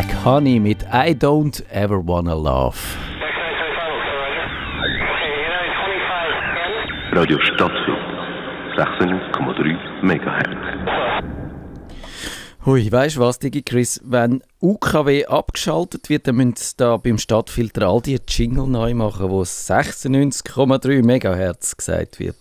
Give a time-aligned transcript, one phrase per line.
[0.00, 2.78] Black Honey mit I Don't Ever Wanna Love.
[7.12, 7.98] Radio Stadtfilm
[8.78, 11.24] 96,3 MHz.
[12.64, 14.00] Hui, weißt du was, Digi Chris?
[14.02, 19.28] Wenn UKW abgeschaltet wird, dann müssen sie da beim Stadtfilter all die Jingle neu machen,
[19.28, 22.38] wo 96,3 MHz gesagt wird.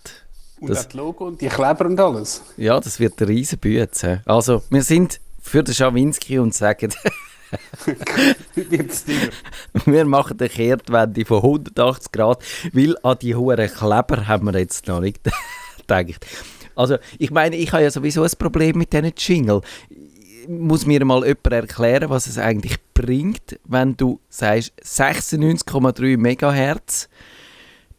[0.62, 2.42] Und das Logo und die Kleber und alles.
[2.56, 3.60] Ja, das wird eine riesen.
[4.26, 6.94] Also, wir sind für den Schawinski und sagen,
[9.86, 14.88] wir machen eine Kehrtwende von 180 Grad, weil an die hohen Kleber haben wir jetzt
[14.88, 15.20] noch nicht
[15.78, 16.26] gedacht.
[16.76, 19.62] Also, ich meine, ich habe ja sowieso ein Problem mit diesen Jingle.
[20.48, 27.10] Muss mir mal jemand erklären, was es eigentlich bringt, wenn du sagst 96,3 MHz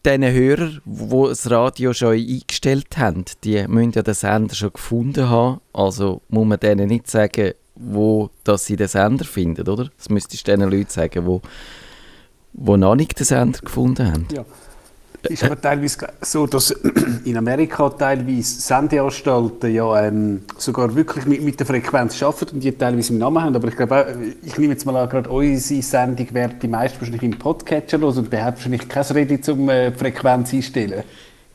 [0.04, 5.28] diesen Hörer, die das Radio schon eingestellt haben, die müssen ja den Sender schon gefunden
[5.28, 5.60] haben.
[5.72, 9.88] Also muss man denen nicht sagen, wo dass sie den Sender finden, oder?
[9.96, 11.40] Das müsstest du den Leuten sagen, die,
[12.52, 14.28] die noch nicht den Sender gefunden haben.
[14.32, 14.44] Ja.
[15.28, 16.70] Ist aber teilweise so, dass
[17.24, 22.72] in Amerika teilweise Sendeanstalten ja ähm, sogar wirklich mit, mit der Frequenz arbeiten und die
[22.72, 23.54] teilweise im Namen haben.
[23.54, 24.06] Aber ich glaube, auch,
[24.42, 28.16] ich nehme jetzt mal an, gerade unsere Sendung werden die meisten wahrscheinlich im Podcatcher los
[28.16, 31.04] und der hat wahrscheinlich kein Rede zum äh, Frequenz einstellen.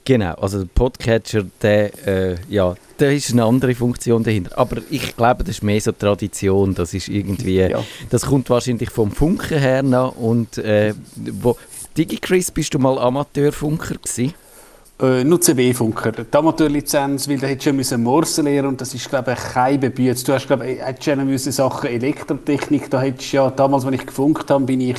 [0.07, 4.55] Genau, also der Podcatcher, der, äh, ja, da ist eine andere Funktion dahinter.
[4.55, 6.75] Aber ich glaube, das ist mehr so Tradition.
[6.75, 7.83] Das ist irgendwie, ja.
[8.11, 10.93] das kommt wahrscheinlich vom Funken her noch und äh,
[11.41, 11.57] wo,
[11.97, 14.35] DigiChris, bist du mal Amateurfunker gewesen?
[15.01, 16.11] Äh, nur CB-Funker.
[16.11, 19.79] Die Amateurlizenz, weil da hättest du müssen Morse lernen und das ist, glaube ich, kein
[19.79, 20.23] Bebüß.
[20.23, 24.51] Du hast, glaube ich, hättest müssen Sachen Elektrotechnik, da hättest ja, damals, als ich gefunkt
[24.51, 24.97] habe, bin ich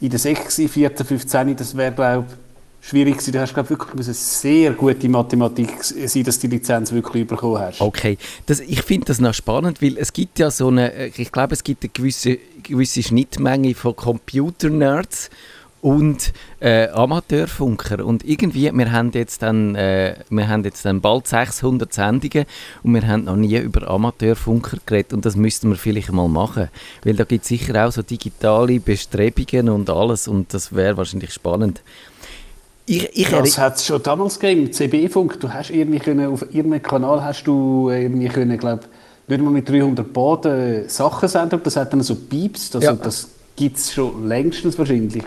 [0.00, 2.47] in der 6, 14, 15, das wäre, glaube ich,
[2.80, 3.32] schwierig gewesen.
[3.32, 7.26] Du hast, glaube ich, wirklich eine sehr gute Mathematik sein, dass du die Lizenz wirklich
[7.26, 7.80] bekommen hast.
[7.80, 11.54] Okay, das, ich finde das noch spannend, weil es gibt ja so eine, ich glaube,
[11.54, 15.30] es gibt eine gewisse, gewisse Schnittmenge von Computer-Nerds
[15.80, 18.04] und äh, Amateurfunker.
[18.04, 22.46] Und irgendwie, wir haben, jetzt dann, äh, wir haben jetzt dann bald 600 Sendungen
[22.82, 26.68] und wir haben noch nie über Amateurfunker geredet und das müssten wir vielleicht mal machen,
[27.04, 31.32] weil da gibt es sicher auch so digitale Bestrebungen und alles und das wäre wahrscheinlich
[31.32, 31.82] spannend.
[32.88, 35.40] Ich, ich das hat es schon damals gegeben, im CB-Funk.
[35.40, 38.84] Du hast irgendwie können, auf irgendeinem Kanal hast du irgendwie können, glaube
[39.28, 42.94] nicht mal mit 300 Boden Sachen senden, das hat dann so Pieps, also ja.
[42.94, 45.22] das gibt es schon längstens wahrscheinlich.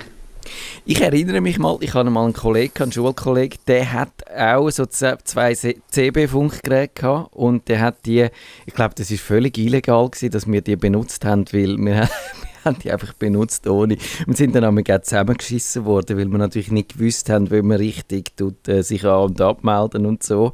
[0.85, 4.88] Ich erinnere mich mal, ich hatte mal einen Kollegen, einen Schulkollegen, der hat auch so
[4.88, 8.28] zwei CB-Funkgeräte gehabt und der hat die,
[8.66, 12.09] ich glaube, das ist völlig illegal gewesen, dass wir die benutzt haben, weil wir
[12.66, 13.97] haben die einfach benutzt ohne.
[14.25, 18.35] Wir sind dann einmal zusammengeschissen worden, weil wir natürlich nicht gewusst haben, wie man richtig
[18.35, 20.53] tut, äh, sich an- und abmelden und so.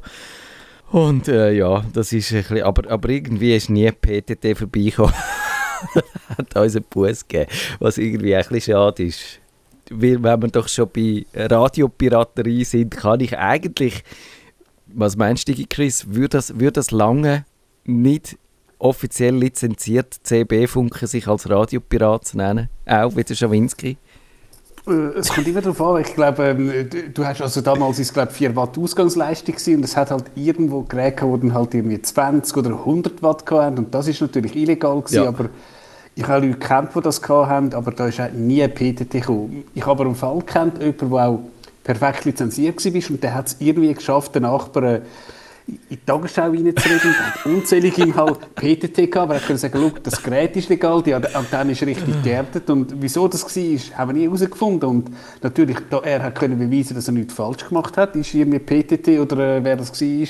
[0.90, 5.14] Und äh, ja, das ist ein bisschen, aber, aber irgendwie ist nie PTT vorbeigekommen.
[6.38, 9.40] hat uns einen Bus gegeben, was irgendwie ein bisschen schade ist
[9.90, 14.04] weil, wenn wir doch schon bei Radiopiraterie sind, kann ich eigentlich,
[14.86, 17.44] was meinst du, Chris, würde das, würde das lange
[17.84, 18.38] nicht
[18.78, 22.68] offiziell lizenziert CB-Funken sich als Radiopirat zu nennen?
[22.86, 23.96] Auch wie der Schawinski?
[24.88, 26.02] Äh, es kommt immer darauf an.
[26.02, 30.10] Ich glaube, ähm, du hast also damals ist, glaube 4 Watt Ausgangsleistung und es hat
[30.10, 34.20] halt irgendwo Geräte, die dann halt irgendwie 20 oder 100 Watt hatten und das ist
[34.20, 35.28] natürlich illegal gewesen, ja.
[35.28, 35.50] aber
[36.14, 39.64] ich habe Leute gekannt, die das hatten, aber da ist nie ein PTT gekommen.
[39.74, 41.40] Ich habe aber einen Fall gekannt, jemanden, der auch
[41.84, 45.02] perfekt lizenziert war und der hat es irgendwie geschafft, den Nachbarn
[45.68, 47.14] in die Tagesschau reinzureden.
[47.44, 51.14] und unzählige ihm halt PTT gehabt, aber er konnte sagen, das Gerät ist legal, die
[51.14, 55.10] Antenne ist richtig geerdet und wieso das war, haben wir nie herausgefunden und
[55.42, 59.20] natürlich, da er hat können beweisen, dass er nichts falsch gemacht hat, ist irgendwie PTT
[59.20, 60.28] oder äh, wer das war,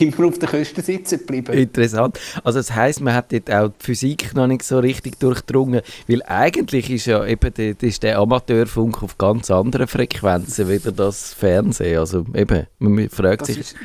[0.00, 1.52] immer auf den Kosten sitzen geblieben.
[1.52, 2.18] Interessant.
[2.42, 6.22] Also das heisst, man hat dort auch die Physik noch nicht so richtig durchdrungen, weil
[6.22, 11.98] eigentlich ist ja eben der, ist der Amateurfunk auf ganz anderen Frequenzen, wie das Fernsehen,
[11.98, 13.58] also eben, man fragt das sich...
[13.58, 13.76] Ist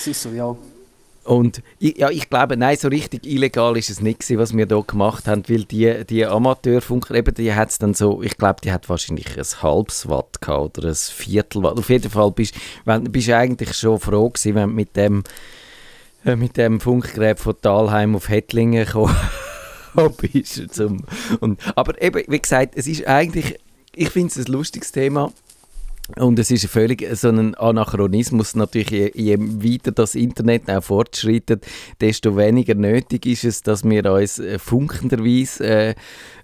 [0.00, 0.56] das ist so, ja.
[1.24, 4.82] Und ich, ja, ich glaube, nein, so richtig illegal ist es nicht was wir hier
[4.82, 8.72] gemacht haben, weil die, die Amateurfunker, eben, die hat es dann so, ich glaube, die
[8.72, 11.78] hat wahrscheinlich ein halbes Watt gehabt oder ein Viertel Watt.
[11.78, 12.54] Auf jeden Fall bist
[12.84, 15.22] du eigentlich schon froh gewesen, wenn du mit dem,
[16.24, 19.14] äh, mit dem Funkgerät von Talheim auf Hettlingen gekommen
[20.16, 20.72] bist.
[20.72, 21.04] Zum,
[21.40, 23.58] und, aber eben, wie gesagt, es ist eigentlich,
[23.94, 25.30] ich finde es ein lustiges Thema,
[26.16, 28.54] und es ist völlig so ein Anachronismus.
[28.54, 31.66] Natürlich, je, je, weiter das Internet auch fortschreitet,
[32.00, 35.94] desto weniger nötig ist es, dass wir uns äh, funkenderweise äh,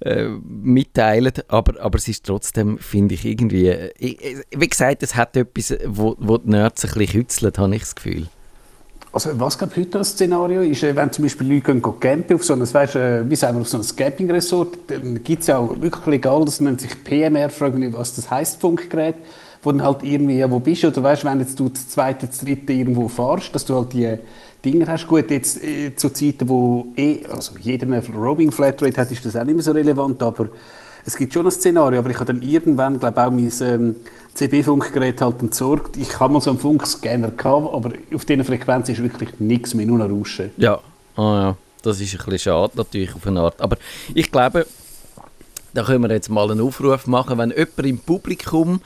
[0.00, 1.32] äh, mitteilen.
[1.48, 3.68] Aber, aber es ist trotzdem, finde ich, irgendwie.
[3.68, 7.82] Äh, wie gesagt, es hat etwas, wo, wo die Nerds ein bisschen kützeln, habe ich
[7.82, 8.28] das Gefühl.
[9.16, 12.36] Also was glaube heute das Szenario ist, äh, wenn zum Beispiel Leute gehen, gehen campen
[12.36, 15.46] auf so ein, weißt, äh, wie sagen wir, auf so ein Campingresort, dann gibt es
[15.46, 19.14] ja auch wirklich legal, das nennt sich PMR, nicht, was das heißt, Funkgerät,
[19.66, 22.72] wo halt irgendwie, wo bist du, oder weißt, wenn jetzt du das zweite, das dritte
[22.72, 24.16] irgendwo fahrst, dass du halt die
[24.64, 25.06] Dinge hast.
[25.06, 29.36] Gut, jetzt äh, zu Zeiten, wo eh, also jeder eine Roaming Flatrate hat, ist das
[29.36, 30.48] auch nicht mehr so relevant, aber
[31.04, 33.96] es gibt schon ein Szenario, aber ich habe dann irgendwann, glaube auch mein ähm,
[34.34, 35.96] CB-Funkgerät halt entsorgt.
[35.96, 39.86] Ich habe mal so einen Funkscanner gehabt, aber auf dieser Frequenz ist wirklich nichts mehr,
[39.86, 40.50] nur noch Rauschen.
[40.56, 40.80] Ja,
[41.16, 43.60] oh ja, das ist ein bisschen schade natürlich auf eine Art.
[43.60, 43.76] Aber
[44.14, 44.66] ich glaube,
[45.74, 48.80] da können wir jetzt mal einen Aufruf machen, wenn jemand im Publikum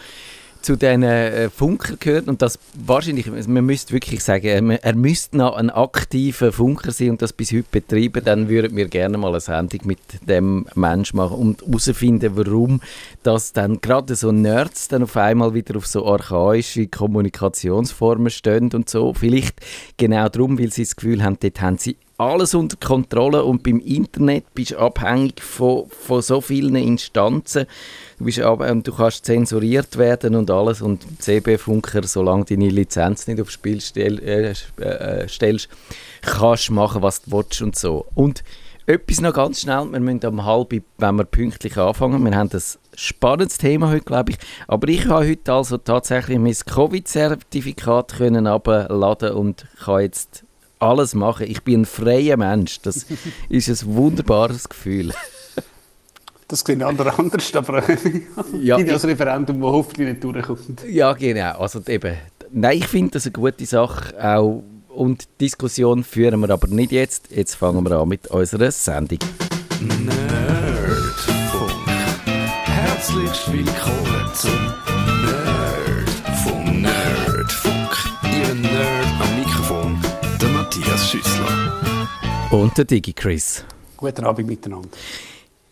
[0.62, 5.56] zu diesen äh, Funker gehört und das wahrscheinlich, man müsste wirklich sagen, er, müsste noch
[5.56, 9.40] ein aktiver Funker sein und das bis heute betreiben, dann würden wir gerne mal eine
[9.40, 9.98] Sendung mit
[10.28, 12.80] dem Mensch machen und herausfinden, warum
[13.22, 18.88] das dann gerade so Nerds dann auf einmal wieder auf so archaische Kommunikationsformen stehen und
[18.88, 19.14] so.
[19.14, 19.60] Vielleicht
[19.96, 23.80] genau darum, weil sie das Gefühl haben, dort haben sie alles unter Kontrolle und beim
[23.80, 27.64] Internet bist du abhängig von, von so vielen Instanzen.
[28.18, 33.26] Du, bist ab, und du kannst zensuriert werden und alles und CB-Funker, solange deine Lizenz
[33.26, 35.70] nicht aufs Spiel stell, äh, äh, stellst,
[36.20, 38.04] kannst du machen, was du willst und so.
[38.14, 38.44] Und
[38.84, 42.62] etwas noch ganz schnell, wir müssen um halb, wenn wir pünktlich anfangen, wir haben ein
[42.94, 44.38] spannendes Thema heute, glaube ich,
[44.68, 50.44] aber ich habe heute also tatsächlich mein Covid-Zertifikat können abladen und kann jetzt
[50.80, 51.46] alles machen.
[51.48, 52.80] Ich bin ein freier Mensch.
[52.82, 53.06] Das
[53.48, 55.12] ist ein wunderbares Gefühl.
[56.48, 57.84] Das sehen andere anders, aber
[58.60, 60.82] ja, ich das Referendum, das hoffentlich nicht durchkommt.
[60.88, 61.58] Ja, genau.
[61.58, 62.16] Also eben,
[62.50, 64.14] nein, ich finde das eine gute Sache.
[64.20, 67.30] Auch, und Diskussion führen wir aber nicht jetzt.
[67.30, 69.20] Jetzt fangen wir an mit unserer Sendung.
[69.80, 71.70] Nerdfunk.
[72.64, 74.79] Herzlich willkommen zum
[82.50, 83.64] Und der Digi-Chris.
[83.96, 84.88] Guten Abend miteinander.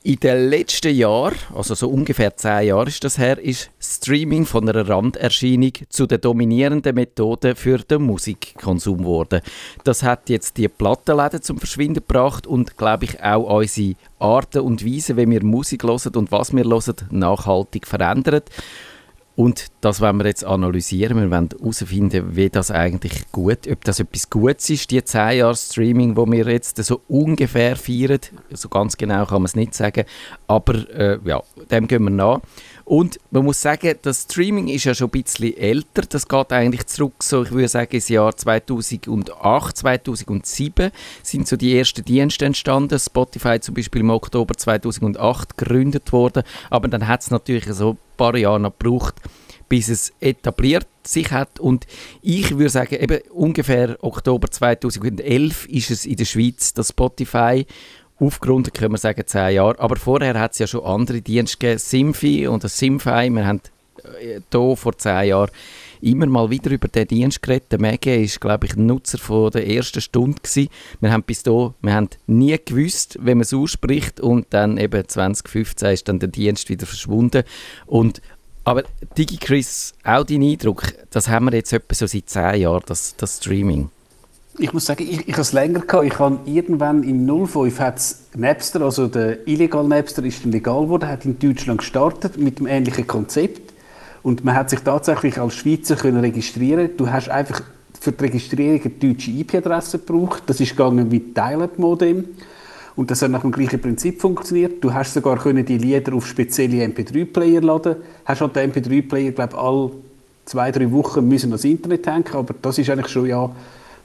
[0.05, 4.69] In den letzten Jahren, also so ungefähr zehn Jahre ist das her, ist Streaming von
[4.69, 9.41] einer Randerscheinung zu der dominierenden Methode für den Musikkonsum geworden.
[9.83, 14.87] Das hat jetzt die Plattenläden zum Verschwinden gebracht und, glaube ich, auch unsere Arten und
[14.87, 18.51] Weise, wie wir Musik hören und was wir hören, nachhaltig verändert.
[19.39, 21.17] Und das wollen wir jetzt analysieren.
[21.17, 25.55] Wir wollen herausfinden, wie das eigentlich gut, ob das etwas Gutes ist, die 10 Jahre
[25.55, 28.19] Streaming, wo wir jetzt so ungefähr feiern.
[28.51, 30.07] So ganz genau kann man es nicht sagen.
[30.49, 31.41] Aber äh, ja,
[31.71, 32.41] dem gehen wir nach.
[32.89, 36.05] Und man muss sagen, das Streaming ist ja schon ein bisschen älter.
[36.09, 40.91] Das geht eigentlich zurück, so ich würde sagen, ins Jahr 2008, 2007
[41.23, 42.99] sind so die ersten Dienste entstanden.
[42.99, 46.45] Spotify zum Beispiel im Oktober 2008 gegründet worden.
[46.71, 49.17] Aber dann hat es natürlich so ein paar Jahre noch gebraucht,
[49.69, 51.61] bis es etabliert sich hat.
[51.61, 51.87] Und
[52.23, 57.67] ich würde sagen, eben ungefähr Oktober 2011 ist es in der Schweiz, dass Spotify
[58.21, 59.79] aufgerundet können wir sagen zehn Jahre.
[59.79, 63.31] Aber vorher hat es ja schon andere Dienste gegeben, Simfi und das Simfi.
[63.31, 63.61] Wir haben
[64.51, 65.51] hier vor zehn Jahren
[66.01, 67.73] immer mal wieder über den Dienst geredet.
[67.73, 70.69] Der Mege ist, glaube ich, Nutzer von der ersten Stunde gewesen.
[71.01, 75.07] Wir haben bis dahin, wir haben nie gewusst, wenn man es ausspricht und dann eben
[75.07, 77.43] 2015 ist dann der Dienst wieder verschwunden.
[77.87, 78.21] Und
[78.65, 78.85] aber
[79.17, 83.39] DigiChris, auch dein Eindruck, das haben wir jetzt etwa so seit zehn Jahren, das, das
[83.39, 83.91] Streaming.
[84.61, 86.05] Ich muss sagen, ich, ich habe es länger gehabt.
[86.05, 91.09] Ich habe irgendwann im 05 hat's Napster, also der illegal Napster ist dann legal geworden,
[91.09, 93.73] hat in Deutschland gestartet mit einem ähnlichen Konzept.
[94.25, 96.91] Und man hat sich tatsächlich als Schweizer können registrieren.
[96.97, 97.63] Du hast einfach
[98.01, 100.43] für die Registrierung eine deutsche IP-Adresse gebraucht.
[100.47, 102.25] Das ist gegangen mit Dial-Up-Modem.
[102.97, 104.83] Und das hat nach dem gleichen Prinzip funktioniert.
[104.83, 107.95] Du hast sogar können die Lieder auf spezielle MP3-Player laden.
[108.25, 109.91] Hast halt den MP3-Player, glaube ich, alle
[110.47, 112.25] zwei, drei Wochen müssen ans Internet hängen.
[112.33, 113.49] Aber das ist eigentlich schon ja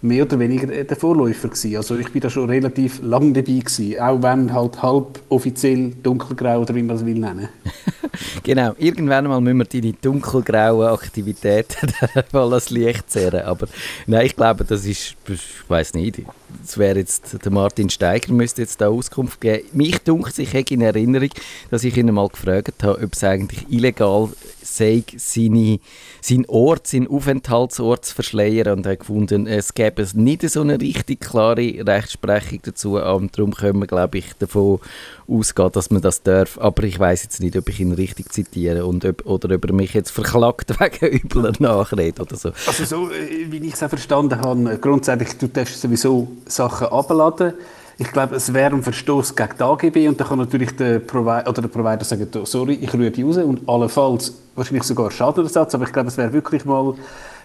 [0.04, 1.78] mehr oder weniger der Vorläufer gewesen.
[1.78, 6.62] Also ich bin da schon relativ lang dabei gewesen, auch wenn halt halb offiziell dunkelgrau
[6.62, 7.48] oder wie man es will nennen.
[8.44, 11.88] genau, irgendwann mal müssen wir deine dunkelgrauen Aktivitäten
[12.34, 13.44] mal das Licht zehren.
[13.44, 13.68] Aber
[14.06, 16.22] nein, ich glaube, das ist, ich weiß nicht,
[16.62, 19.64] das wäre jetzt, der Martin Steiger müsste jetzt da Auskunft geben.
[19.72, 21.30] Mich dunkelt sich in Erinnerung,
[21.72, 24.30] dass ich ihn mal gefragt habe, ob es eigentlich illegal
[24.64, 25.80] sei, seine,
[26.22, 31.22] seinen Ort, seinen Aufenthaltsort zu verschleiern und hat gefunden, es gäbe nicht so eine richtig
[31.22, 34.80] klare Rechtsprechung dazu und darum können wir, glaube ich, davon
[35.28, 36.58] ausgehen, dass man das darf.
[36.60, 39.74] Aber ich weiß jetzt nicht, ob ich ihn richtig zitiere und ob, oder ob er
[39.74, 42.52] mich jetzt verklagt wegen übler Nachrede oder so.
[42.68, 47.54] Also so, äh, wie ich es auch verstanden habe, grundsätzlich, du darfst sowieso Sachen abladen.
[47.98, 51.48] Ich glaube, es wäre ein Verstoß gegen die AGB und dann kann natürlich der, Provi
[51.48, 55.86] oder der Provider sagen, sorry, ich rühre die raus und allenfalls wahrscheinlich sogar Schadenersatz, aber
[55.86, 56.96] ich glaube, es wäre wirklich mal,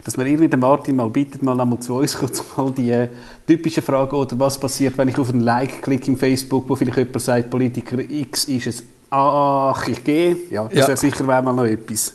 [0.05, 3.09] dass man irgendwie den Martin mal bittet, mal einmal zu uns kurz mal die äh,
[3.47, 6.97] typische Frage, oder was passiert, wenn ich auf ein Like klicke im Facebook, wo vielleicht
[6.97, 10.89] jemand sagt, Politiker X ist es, ach, ich gehe, ja, das Ja.
[10.89, 12.15] wäre sicher wär mal noch etwas.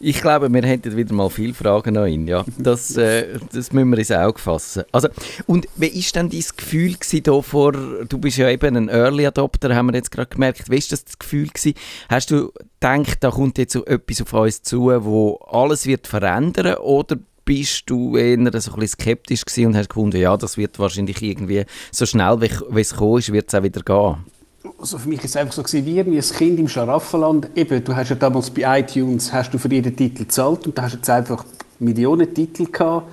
[0.00, 2.26] Ich glaube, wir hätten wieder mal viele Fragen an ihn.
[2.26, 2.44] Ja.
[2.58, 4.84] Das, äh, das müssen wir ins Auge fassen.
[4.92, 5.08] Also,
[5.46, 9.74] und wie war denn dein Gefühl da vor, du bist ja eben ein Early Adopter,
[9.74, 10.70] haben wir jetzt gerade gemerkt.
[10.70, 11.74] Wie war das, das Gefühl gewesen?
[12.08, 16.76] Hast du gedacht, da kommt jetzt so etwas auf uns zu, wo alles wird verändern
[16.76, 21.22] oder bist du eher so ein skeptisch gewesen und hast gefunden, ja, das wird wahrscheinlich
[21.22, 24.37] irgendwie so schnell, wie wie es gekommen ist, wird es auch wieder gehen?
[24.78, 27.48] Also für mich ist es einfach so gewesen, wie ein Kind im Schlaraffenland.
[27.54, 30.82] Eben, du hast ja damals bei iTunes hast du für jeden Titel gezahlt und da
[30.82, 31.44] hast jetzt einfach
[31.78, 33.06] Millionen Titel gehabt.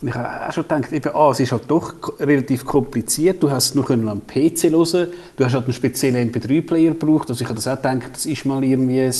[0.00, 3.42] Und ich habe auch schon gedacht, eben, ah, es ist halt doch relativ kompliziert.
[3.42, 5.08] Du hast es nur am PC hören.
[5.36, 7.30] Du hast halt einen speziellen MP3-Player gebraucht.
[7.30, 9.14] Also ich habe das auch gedacht, das ist mal irgendwie ein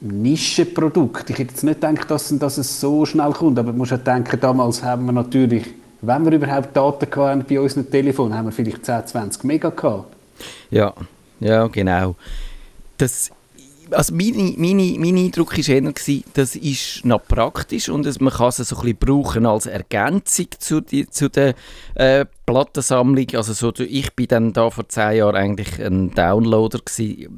[0.00, 1.28] Nischenprodukt.
[1.28, 3.58] Ich hätte jetzt nicht gedacht, dass, dass es so schnell kommt.
[3.58, 5.66] Aber du musst auch denken, damals haben wir natürlich,
[6.00, 10.13] wenn wir überhaupt Daten hatten bei unserem Telefon, haben wir vielleicht 10, 20 Mega gehabt.
[10.70, 10.94] Ja,
[11.40, 12.16] ja, genau.
[12.96, 13.30] Das,
[13.90, 15.92] also meine, meine, mein Eindruck war eher,
[16.34, 20.80] das ist noch praktisch und man kann es so ein bisschen brauchen als Ergänzung zu,
[20.80, 21.54] die, zu der
[21.94, 23.26] äh, Plattensammlung.
[23.34, 26.80] Also so, ich bin dann da vor zehn Jahren eigentlich ein Downloader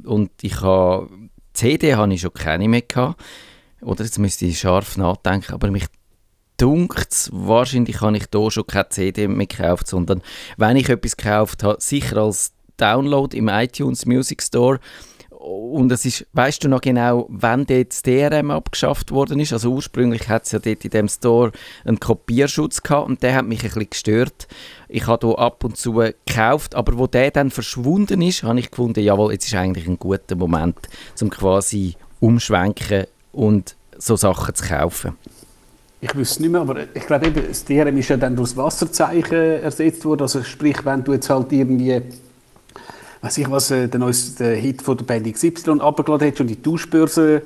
[0.05, 1.09] und ich habe
[1.53, 3.21] CD habe ich schon keine mehr gehabt.
[3.81, 5.85] Oder jetzt müsste ich scharf nachdenken, aber mich
[6.57, 10.21] dunkt wahrscheinlich habe ich da schon keine CD mehr gekauft, sondern
[10.57, 14.79] wenn ich etwas gekauft habe, sicher als Download im iTunes Music Store.
[15.29, 19.53] Und es ist, weißt du noch genau, wann dort das DRM abgeschafft worden ist?
[19.53, 21.51] Also ursprünglich hat es ja dort in dem Store
[21.85, 24.47] einen Kopierschutz gehabt und der hat mich ein bisschen gestört.
[24.89, 28.71] Ich habe hier ab und zu gekauft, aber wo der dann verschwunden ist, habe ich
[28.71, 30.77] gefunden, jawohl, jetzt ist eigentlich ein guter Moment,
[31.21, 35.15] um quasi umschwenken und so Sachen zu kaufen.
[35.99, 38.57] Ich wüsste nicht mehr, aber ich glaube eben, das DRM ist ja dann durch das
[38.57, 40.23] Wasserzeichen ersetzt worden.
[40.23, 42.01] Also sprich, wenn du jetzt halt irgendwie,
[43.27, 46.49] weiß ich was, äh, den, neues- den Hit von der Band XY abgeladen hättest und
[46.49, 47.41] in die Tauschbörse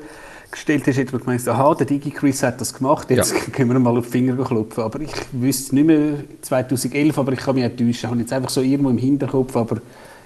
[0.52, 3.98] gestellt hast, hätte man gemeint, aha, der DigiChris hat das gemacht, jetzt können wir mal
[3.98, 4.84] auf die Finger klopfen.
[4.84, 7.90] Aber ich wüsste es nicht mehr 2011, aber ich kann mich auch täuschen.
[7.92, 9.78] Ich habe jetzt einfach so irgendwo im Hinterkopf, aber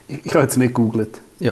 [0.07, 1.21] ich, ich habe jetzt nicht gegoogelt.
[1.39, 1.51] Ja,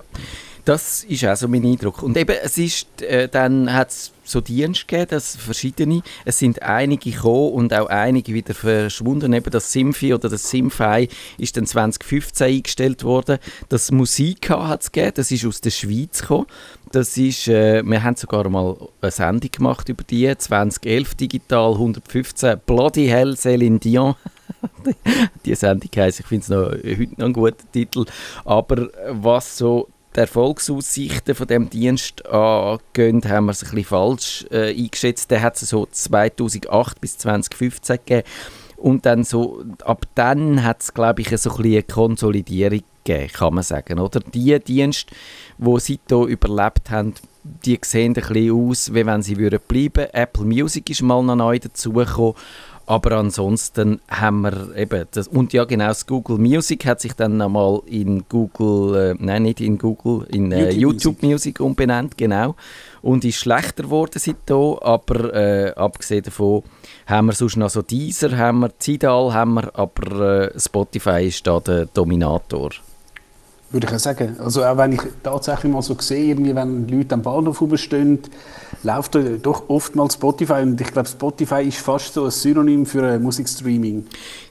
[0.65, 2.01] das ist auch so mein Eindruck.
[2.03, 6.01] Und eben, es ist, äh, dann hat es so Dienste gegeben, das verschiedene.
[6.25, 9.33] Es sind einige gekommen und auch einige wieder verschwunden.
[9.33, 13.39] Eben das Simfi oder das Simfy ist dann 2015 eingestellt worden.
[13.69, 16.47] Das Musika hat es gegeben, das ist aus der Schweiz gekommen.
[16.91, 22.59] Das ist, äh, wir haben sogar mal eine Sendung gemacht über die, 2011 digital, 115,
[22.65, 24.15] Bloody Hell, Céline Dion.
[25.45, 28.05] die Sendung heisst, ich finde es noch, heute noch ein guter Titel.
[28.45, 34.45] Aber was so die Erfolgsaussichten von dem Dienst angehen, haben wir es ein bisschen falsch
[34.51, 35.31] äh, eingeschätzt.
[35.31, 38.27] Der hat es so 2008 bis 2015 gegeben.
[38.77, 43.53] Und dann so, ab dann hat es, glaube ich, so ein eine Konsolidierung gegeben, kann
[43.53, 43.99] man sagen.
[43.99, 44.19] Oder?
[44.19, 45.15] Die Dienste,
[45.57, 50.45] die seitdem überlebt haben, die sehen ein bisschen aus, wie wenn sie würden bleiben Apple
[50.45, 52.35] Music ist mal noch neu dazugekommen.
[52.85, 57.37] Aber ansonsten haben wir eben, das, und ja genau, das Google Music hat sich dann
[57.37, 62.55] nochmal in Google, äh, nein nicht in Google, in äh, YouTube YouTube Music umbenannt, genau.
[63.01, 66.63] Und ist schlechter geworden seitdem, aber äh, abgesehen davon
[67.05, 71.47] haben wir sonst noch so Deezer, haben wir Tidal, haben wir, aber äh, Spotify ist
[71.47, 72.71] da der Dominator.
[73.71, 74.35] Würde ich auch sagen.
[74.39, 78.19] Also auch wenn ich tatsächlich mal so sehe, irgendwie, wenn Leute am Bahnhof rumstehen,
[78.83, 84.05] läuft doch oftmals Spotify und ich glaube, Spotify ist fast so ein Synonym für Musikstreaming.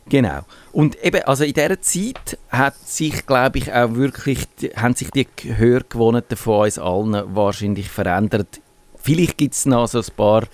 [0.08, 0.40] Genau.
[0.72, 4.46] Und eben, also in dieser Zeit hat sich, glaube ich, auch wirklich,
[4.76, 8.60] haben sich die Gehörgewohnheiten von uns allen wahrscheinlich verändert.
[8.96, 10.44] Vielleicht gibt es noch so ein paar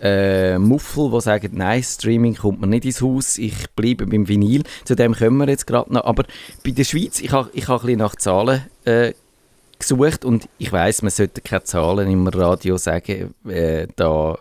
[0.00, 4.62] äh, Muffel, die sagen, nein, Streaming kommt mir nicht ins Haus, ich bleibe beim Vinyl.
[4.84, 6.04] Zu dem kommen wir jetzt gerade noch.
[6.04, 6.24] Aber
[6.64, 9.12] bei der Schweiz, ich habe ich ha ein bisschen nach Zahlen äh,
[9.88, 14.38] gesucht und ich weiß, man sollte keine Zahlen im Radio sagen, äh, da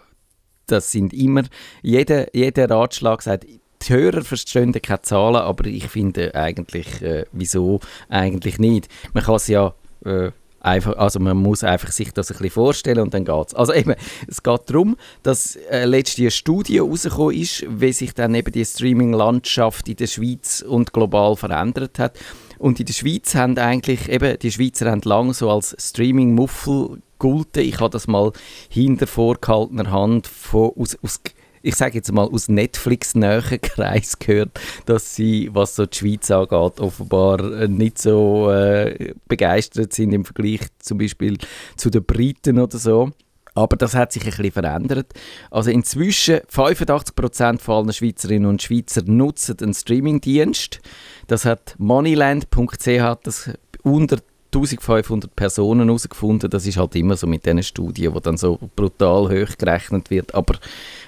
[0.67, 1.43] das sind immer,
[1.81, 7.81] jeder, jeder Ratschlag sagt, die Hörer verstehen keine Zahlen, aber ich finde eigentlich, äh, wieso
[8.09, 8.87] eigentlich nicht.
[9.13, 9.73] Man kann es ja
[10.05, 10.31] äh,
[10.61, 13.53] einfach, also man muss einfach sich das ein bisschen vorstellen und dann geht es.
[13.53, 13.95] Also eben,
[14.27, 19.89] es geht darum, dass äh, eine Studie rausgekommen ist, wie sich dann eben die Streaming-Landschaft
[19.89, 22.17] in der Schweiz und global verändert hat.
[22.63, 27.59] Und in der Schweiz haben eigentlich, eben, die Schweizer haben lange so als Streaming-Muffel gelten.
[27.59, 28.31] Ich habe das mal
[28.69, 31.19] hinter vorgehaltener Hand von, aus, aus
[31.61, 36.79] ich sage jetzt mal, aus Netflix-nähen Kreis gehört, dass sie, was so die Schweiz angeht,
[36.79, 41.39] offenbar äh, nicht so äh, begeistert sind im Vergleich zum Beispiel
[41.75, 43.11] zu den Briten oder so.
[43.55, 45.13] Aber das hat sich ein bisschen verändert.
[45.51, 50.81] Also inzwischen 85% von Schweizerinnen und Schweizer nutzen einen Streamingdienst.
[51.27, 53.51] Das hat Moneyland.ch das
[53.83, 54.17] unter
[54.53, 56.49] 1500 Personen herausgefunden.
[56.49, 60.33] Das ist halt immer so mit diesen Studien, wo dann so brutal hoch gerechnet wird.
[60.33, 60.55] Aber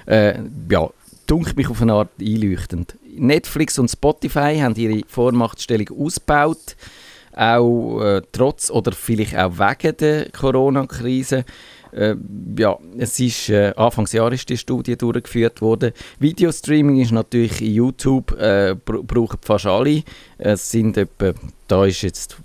[0.05, 0.89] äh, ja,
[1.27, 2.95] dunkelt mich auf eine Art einleuchtend.
[3.17, 6.75] Netflix und Spotify haben ihre Vormachtstellung ausgebaut,
[7.33, 11.45] auch äh, trotz oder vielleicht auch wegen der Corona-Krise.
[11.95, 12.15] Äh,
[12.57, 15.93] ja, es ist äh, Anfangsjahr ist die Studie durchgeführt worden.
[16.19, 20.03] Videostreaming ist natürlich in YouTube äh, brauchen fast alle.
[20.37, 21.31] Es sind etwa,
[21.67, 22.37] da ist jetzt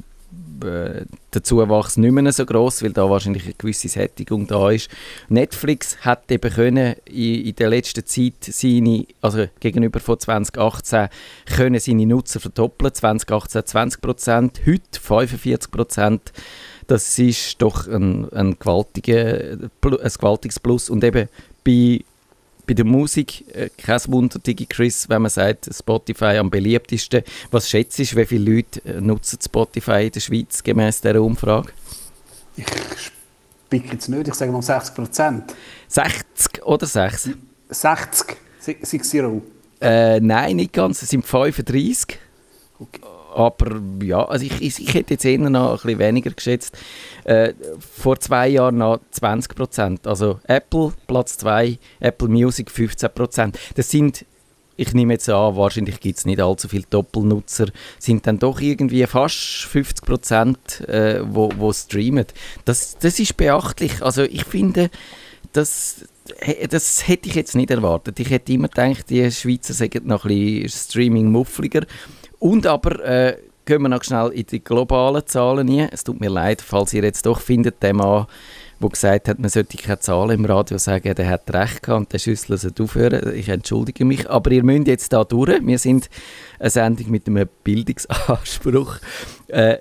[0.65, 1.05] äh,
[1.35, 4.89] der Zuwachs nicht mehr so groß, weil da wahrscheinlich eine gewisse Sättigung da ist.
[5.29, 11.09] Netflix hat eben können in, in der letzten Zeit seine, also gegenüber von 2018,
[11.57, 12.95] können seine Nutzer verdoppeln.
[12.95, 16.33] 2018 20 Prozent, heute 45 Prozent.
[16.91, 20.91] Das ist doch ein, ein, gewaltige, ein gewaltiges Plus.
[20.91, 21.29] Und eben
[21.63, 22.01] bei
[22.67, 27.23] bei der Musik, äh, kein Wunder, Digi Chris, wenn man sagt, Spotify am beliebtesten.
[27.53, 31.73] Was schätzt du, wie viele Leute äh, nutzen Spotify in der Schweiz gemäß dieser Umfrage?
[32.57, 35.55] Ich spicke jetzt nicht, ich sage mal 60 Prozent.
[35.87, 37.31] 60 oder 6?
[37.69, 39.23] 60, 60.
[39.81, 42.19] Äh, nein, nicht ganz, es sind 35.
[42.81, 43.01] Okay
[43.35, 46.77] aber ja, also ich, ich, ich, hätte jetzt eher noch ein bisschen weniger geschätzt.
[47.25, 50.07] Äh, vor zwei Jahren noch 20 Prozent.
[50.07, 53.59] Also Apple Platz 2, Apple Music 15 Prozent.
[53.75, 54.25] Das sind,
[54.77, 57.67] ich nehme jetzt an, wahrscheinlich gibt es nicht allzu viele Doppelnutzer,
[57.99, 62.27] sind dann doch irgendwie fast 50 Prozent, äh, wo, wo streamen.
[62.65, 64.03] Das, das ist beachtlich.
[64.03, 64.91] Also ich finde,
[65.53, 66.05] das,
[66.69, 68.21] das hätte ich jetzt nicht erwartet.
[68.21, 71.87] Ich hätte immer gedacht, die Schweizer sagen noch ein bisschen Streaming-muffliger.
[72.41, 75.89] Und aber äh, gehen wir noch schnell in die globalen Zahlen rein.
[75.93, 78.27] Es tut mir leid, falls ihr jetzt doch findet, der Mann,
[78.81, 82.13] der gesagt hat, man sollte keine Zahlen im Radio sagen, der hat recht gehabt und
[82.13, 83.35] der Schüssel sollte aufhören.
[83.37, 85.61] Ich entschuldige mich, aber ihr müsst jetzt da durch.
[85.65, 86.09] Wir sind
[86.59, 88.97] eine Sendung mit einem Bildungsanspruch.
[89.49, 89.79] Äh,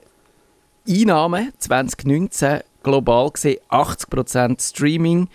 [0.88, 5.30] Einnahmen 2019 global gesehen 80% Streaming.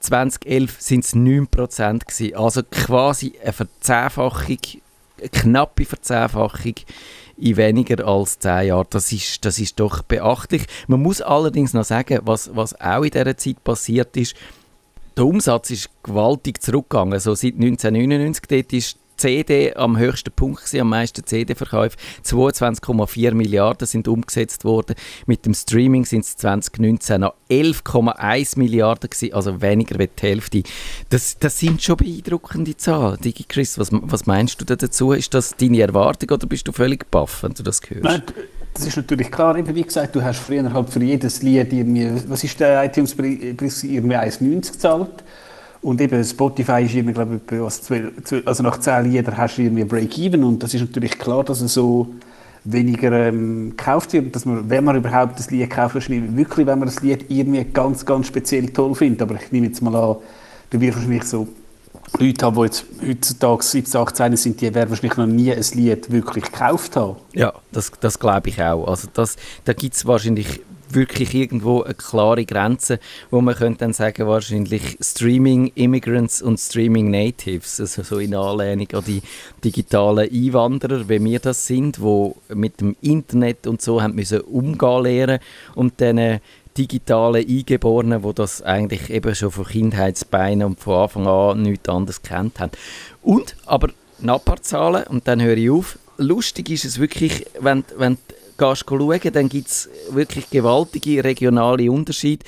[0.00, 2.06] 2011 sind es 9%.
[2.06, 2.36] Gewesen.
[2.36, 4.58] Also quasi eine Verzehnfachung
[5.28, 6.74] knappe Verzehnfachung
[7.36, 8.86] in weniger als zehn Jahren.
[8.90, 10.66] Das ist, das ist doch beachtlich.
[10.86, 14.34] Man muss allerdings noch sagen, was, was auch in dieser Zeit passiert ist,
[15.16, 17.14] der Umsatz ist gewaltig zurückgegangen.
[17.14, 21.96] Also seit 1999 dort ist CD am höchsten Punkt gewesen, am meisten CD-Verkäufe.
[22.24, 24.96] 22,4 Milliarden sind umgesetzt worden.
[25.26, 30.62] Mit dem Streaming sind es 2019 noch 11,1 Milliarden gewesen, also weniger als die Hälfte.
[31.10, 33.18] Das, das sind schon beeindruckende Zahlen.
[33.20, 35.12] Digi Chris, was, was meinst du dazu?
[35.12, 38.04] Ist das deine Erwartung oder bist du völlig baff, wenn du das hörst?
[38.04, 38.22] Nein,
[38.74, 39.56] das ist natürlich klar.
[39.56, 44.16] Wie gesagt, du hast früher halt für jedes Lied irgendwie, was ist der iTunes-Preis, irgendwie
[44.16, 45.24] 1,90 gezahlt.
[45.86, 50.42] Und eben Spotify ist irgendwie, glaube ich, also nach zehn Liedern hast du irgendwie Break-Even
[50.42, 52.08] und das ist natürlich klar, dass es so
[52.64, 56.80] weniger ähm, gekauft wird, dass man, wenn man überhaupt das Lied kauft, wahrscheinlich wirklich, wenn
[56.80, 59.22] man das Lied irgendwie ganz, ganz speziell toll findet.
[59.22, 60.16] Aber ich nehme jetzt mal an,
[60.70, 61.46] du wirst wahrscheinlich so
[62.18, 66.10] Leute haben, die jetzt heutzutage 17, 18 sind, die werden wahrscheinlich noch nie ein Lied
[66.10, 67.14] wirklich gekauft haben.
[67.32, 68.88] Ja, das, das glaube ich auch.
[68.88, 70.62] Also das, da gibt es wahrscheinlich
[70.96, 72.98] wirklich irgendwo eine klare Grenze,
[73.30, 78.88] wo man könnte dann sagen, wahrscheinlich Streaming Immigrants und Streaming Natives, also so in Anlehnung
[78.92, 79.22] an die
[79.62, 85.02] digitalen Einwanderer, wie wir das sind, wo mit dem Internet und so haben müssen umgehen
[85.04, 85.38] lernen
[85.74, 86.40] und dann
[86.76, 92.22] digitalen Eingeborenen, wo das eigentlich eben schon von Kindheitsbeinen und von Anfang an nichts anderes
[92.22, 92.72] kennt haben.
[93.22, 98.18] Und, aber Nachbarzahlen, und dann höre ich auf, lustig ist es wirklich, wenn, wenn
[98.56, 102.44] gehst schauen, dann gibt es wirklich gewaltige regionale Unterschiede.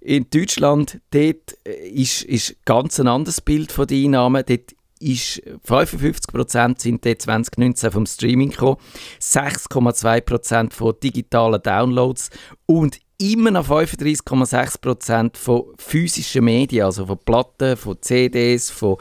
[0.00, 4.44] In Deutschland dort äh, ist, ist ganz ein anderes Bild von den Einnahmen.
[4.46, 8.76] Dort ist 55% sind dort 2019 vom Streaming gekommen,
[9.20, 12.30] 6,2% von digitalen Downloads
[12.66, 18.96] und immer noch 35,6% von physischen Medien, also von Platten, von CDs, von,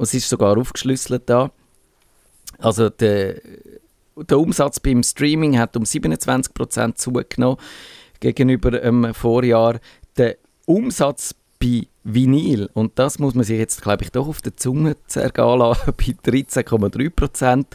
[0.00, 1.50] es ist sogar aufgeschlüsselt da.
[2.58, 3.40] Also der
[4.28, 7.58] der Umsatz beim Streaming hat um 27% zugenommen
[8.20, 9.80] gegenüber dem Vorjahr.
[10.16, 14.56] Der Umsatz bei Vinyl, und das muss man sich jetzt, glaube ich, doch auf der
[14.56, 17.66] Zunge zergehen lassen, bei 13,3%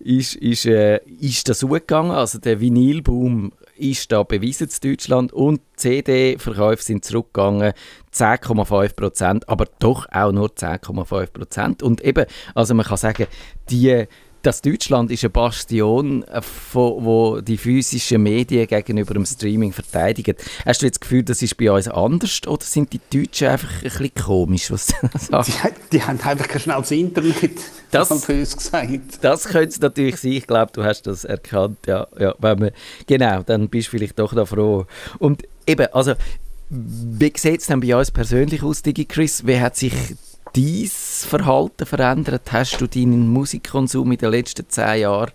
[0.00, 2.10] ist, ist, äh, ist das zugegangen.
[2.10, 7.72] Also der Vinylboom ist da bewiesen in Deutschland und CD-Verkäufe sind zurückgegangen
[8.12, 11.82] 10,5 Prozent, aber doch auch nur 10,5 Prozent.
[11.84, 13.26] Und eben, also man kann sagen,
[13.70, 14.06] die
[14.42, 20.36] dass Deutschland ist eine Bastion, äh, von, wo die physischen Medien gegenüber dem Streaming verteidigen.
[20.64, 23.70] Hast du jetzt das Gefühl, das ist bei uns anders oder sind die Deutschen einfach
[23.76, 24.86] ein bisschen komisch, was
[25.46, 25.52] die,
[25.92, 27.34] die haben einfach kein schnelles Internet,
[27.90, 29.18] das, gesagt.
[29.22, 30.32] Das könnte es natürlich sein.
[30.32, 31.78] Ich glaube, du hast das erkannt.
[31.86, 32.70] Ja, ja, wenn man,
[33.06, 34.86] genau, dann bist du vielleicht doch da froh.
[35.18, 36.14] Und eben, also
[36.70, 39.46] wie sieht es denn bei uns persönlich aus, Digi Chris?
[39.46, 39.94] Wie hat sich
[40.58, 42.52] dein Verhalten verändert?
[42.52, 45.30] Hast du deinen Musikkonsum in den letzten zehn Jahren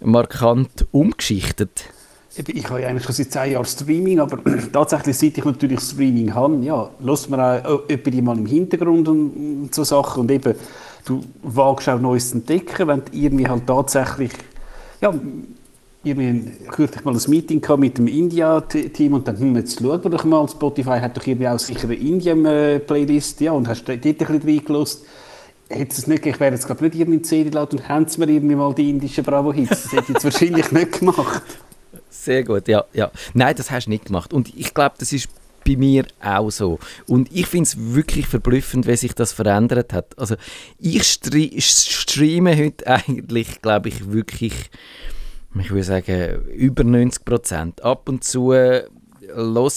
[0.00, 1.84] markant umgeschichtet?
[2.36, 4.38] Ich habe eigentlich schon seit zehn Jahren Streaming, aber
[4.72, 9.74] tatsächlich, seit ich natürlich Streaming habe, ja, lässt man auch jemanden mal im Hintergrund und
[9.74, 10.54] so Sachen und eben,
[11.04, 14.32] du wagst auch Neues zu entdecken, wenn du irgendwie halt tatsächlich,
[15.00, 15.14] ja,
[16.06, 20.48] irgendwie kürzlich mal ein Meeting mit dem India-Team und dann, hm, jetzt schauen doch mal,
[20.48, 25.02] Spotify hat doch irgendwie auch sicher eine Indien-Playlist, ja, und hast dort ein bisschen reingelassen.
[25.68, 28.20] Hätte es nicht, ich wäre jetzt gerade nicht irgendwie in die CD laut und sie
[28.20, 29.82] mir irgendwie mal die indischen Bravo-Hits.
[29.82, 31.42] Das hätte ich jetzt wahrscheinlich nicht gemacht.
[32.08, 33.10] Sehr gut, ja, ja.
[33.34, 34.32] Nein, das hast du nicht gemacht.
[34.32, 35.28] Und ich glaube, das ist
[35.66, 36.78] bei mir auch so.
[37.06, 40.18] Und ich finde es wirklich verblüffend, wie sich das verändert hat.
[40.18, 40.36] Also
[40.78, 44.70] ich streame heute eigentlich, glaube ich, wirklich
[45.60, 47.82] ich würde sagen, über 90 Prozent.
[47.82, 48.86] Ab und zu höre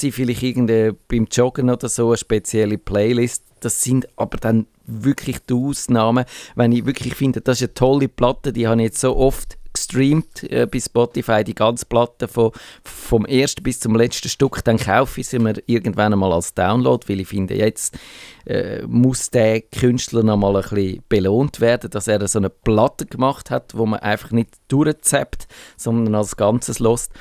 [0.04, 3.44] ich vielleicht irgendwie beim Joggen oder so eine spezielle Playlist.
[3.60, 8.08] Das sind aber dann wirklich die Ausnahmen, wenn ich wirklich finde, das ist eine tolle
[8.08, 12.52] Platte, die habe ich jetzt so oft gestreamt äh, bei Spotify, die ganze Platte von,
[12.84, 17.08] vom ersten bis zum letzten Stück, dann kaufe ich sie mir irgendwann einmal als Download,
[17.08, 17.98] weil ich finde, jetzt
[18.46, 23.06] äh, muss der Künstler noch mal ein bisschen belohnt werden, dass er so eine Platte
[23.06, 27.12] gemacht hat, wo man einfach nicht durchzappt, sondern als Ganzes lost.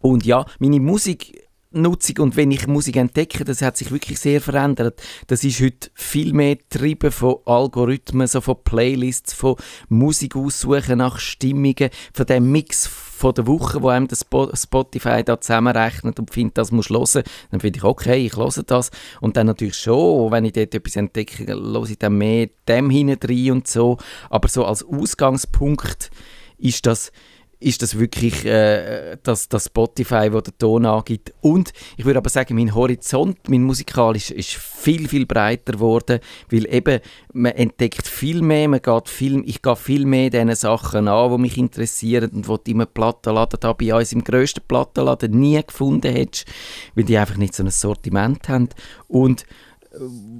[0.00, 1.45] Und ja, meine Musik
[1.76, 5.00] Nutzung und wenn ich Musik entdecke, das hat sich wirklich sehr verändert.
[5.26, 9.56] Das ist heute viel mehr getrieben von Algorithmen, so von Playlists, von
[9.88, 15.40] Musik aussuchen nach Stimmungen, von dem Mix von der Woche, wo einem das Spotify da
[15.40, 18.90] zusammenrechnet und findet, das muss hören, dann finde ich, okay, ich höre das.
[19.20, 23.50] Und dann natürlich schon, wenn ich dort etwas entdecke, höre ich dann mehr dem hinein
[23.50, 23.96] und so.
[24.28, 26.10] Aber so als Ausgangspunkt
[26.58, 27.10] ist das
[27.58, 31.32] ist das wirklich äh, das, das Spotify, wo der Ton angibt.
[31.40, 36.72] Und ich würde aber sagen, mein Horizont, mein musikalisch, ist viel, viel breiter geworden, weil
[36.72, 37.00] eben
[37.32, 41.38] man entdeckt viel mehr, man geht viel, ich gehe viel mehr diesen Sachen an, die
[41.38, 46.12] mich interessieren und die du im Plattenladen da bei uns im grössten Plattenladen nie gefunden
[46.12, 46.46] hättest,
[46.94, 48.68] weil die einfach nicht so ein Sortiment haben.
[49.08, 49.46] Und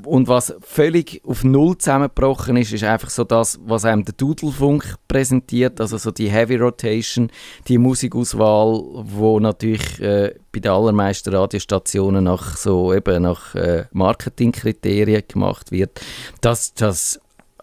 [0.04, 4.96] und was völlig auf Null zusammengebrochen ist, ist einfach so das, was einem der Dudelfunk
[5.08, 7.30] präsentiert, also so die Heavy Rotation,
[7.68, 15.22] die Musikauswahl, wo natürlich äh, bei den allermeisten Radiostationen nach so eben nach äh, Marketingkriterien
[15.28, 16.00] gemacht wird.
[16.40, 17.20] Das, das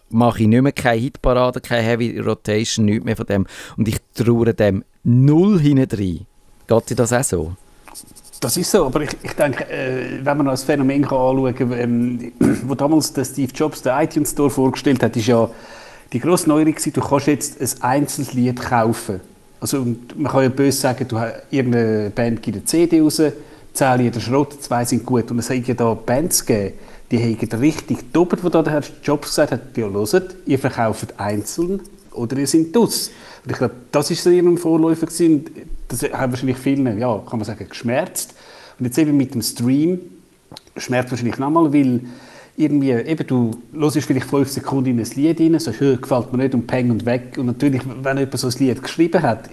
[0.10, 3.48] mache ich nicht mehr, keine Hitparade, keine Heavy Rotation, nichts mehr von dem.
[3.78, 5.88] Und ich traue dem null hinein.
[6.68, 7.56] Geht dir das auch so?
[8.40, 11.72] Das ist so, aber ich, ich denke, äh, wenn man das Phänomen kann anschauen kann,
[11.72, 12.32] ähm,
[12.66, 15.50] wo damals der Steve Jobs den iTunes Store vorgestellt hat, ist ja
[16.12, 19.22] die grosse Neuerung du kannst jetzt ein einzelnes Lied kaufen.
[19.60, 23.22] Also man kann ja böse sagen, du hast irgendeine Band gibt eine CD raus,
[23.74, 25.32] zehn Lieder Schrott, zwei sind gut.
[25.32, 26.78] Und es hat ja da Bands gegeben,
[27.10, 31.14] die haben richtig doppelt, wo da der Herr Jobs gesagt hat, ja hört, ihr verkauft
[31.18, 31.82] einzeln
[32.14, 33.12] oder ihr seid dus.
[33.44, 35.46] Und ich glaube, das ist so ihrem Vorläufer gewesen.
[35.88, 38.34] Das haben wahrscheinlich viele, ja, kann man sagen, geschmerzt.
[38.80, 40.00] Und jetzt eben mit dem Stream
[40.78, 42.02] schmerzt wahrscheinlich nochmal, weil
[42.56, 46.54] irgendwie, eben du hörst vielleicht fünf Sekunden in ein Lied rein, so gefällt mir nicht
[46.54, 47.36] und peng und weg.
[47.38, 49.50] Und natürlich, wenn jemand so ein Lied geschrieben hat,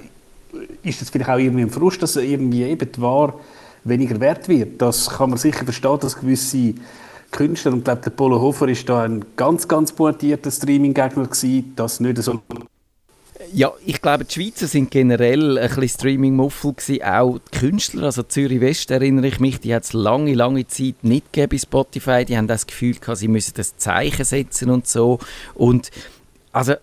[0.83, 3.35] ist das vielleicht auch irgendwie ein Frust, dass irgendwie eben die Ware
[3.85, 4.81] weniger wert wird.
[4.83, 6.75] Das kann man sicher verstehen, dass gewisse
[7.31, 11.73] Künstler, und ich glaube, der Polo Hofer ist da ein ganz, ganz pointierter Streaming-Gegner gewesen,
[11.77, 12.41] das nicht so
[13.53, 18.23] ja, ich glaube, die Schweizer sind generell ein bisschen Streaming-Muffel gewesen, auch die Künstler, also
[18.23, 22.25] Zürich West erinnere ich mich, die hat es lange, lange Zeit nicht gegeben bei Spotify,
[22.25, 25.19] die haben das Gefühl gehabt, sie müssen das Zeichen setzen und so.
[25.55, 25.91] Und
[26.53, 26.75] also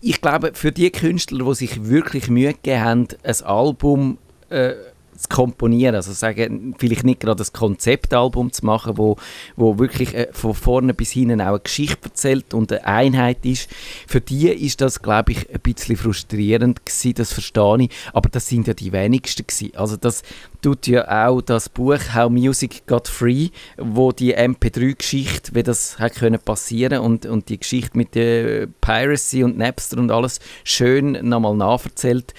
[0.00, 4.72] ich glaube, für die Künstler, die sich wirklich Mühe gegeben haben, ein Album äh,
[5.20, 9.16] zu komponieren, also sagen, vielleicht nicht gerade ein Konzeptalbum zu machen, wo,
[9.56, 13.68] wo wirklich äh, von vorne bis hinten auch eine Geschichte erzählt und eine Einheit ist.
[14.06, 18.48] Für die ist das, glaube ich, ein bisschen frustrierend gewesen, das verstehe ich, aber das
[18.48, 19.76] sind ja die wenigsten gewesen.
[19.76, 20.22] Also das
[20.62, 26.14] tut ja auch das Buch How Music Got Free, wo die MP3-Geschichte, wie das hat
[26.14, 31.56] können passieren und, und die Geschichte mit der Piracy und Napster und alles schön nochmal
[31.56, 32.34] nacherzählt.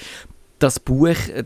[0.59, 1.45] Das Buch äh,